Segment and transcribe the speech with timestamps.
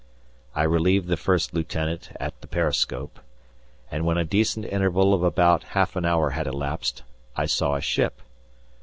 [0.55, 3.19] I relieved the First Lieutenant at the periscope,
[3.91, 7.03] and when a decent interval of about half an hour had elapsed
[7.35, 8.19] I saw a ship.